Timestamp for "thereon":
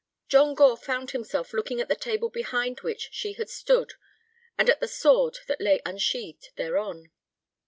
6.55-7.11